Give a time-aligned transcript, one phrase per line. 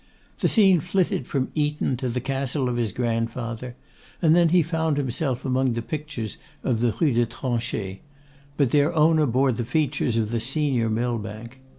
[0.39, 3.75] The scene flitted from Eton to the castle of his grandfather;
[4.19, 7.99] and then he found himself among the pictures of the Rue de Tronchet,
[8.57, 11.59] but their owner bore the features of the senior Millbank.